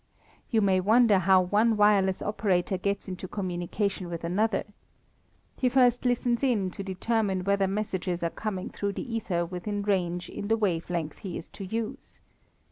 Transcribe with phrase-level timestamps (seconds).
[0.49, 4.63] You may wonder how one wireless operator gets into communication with another.
[5.57, 10.27] He first listens in to determine whether messages are coming through the ether within range
[10.27, 12.19] in the wave length he is to use.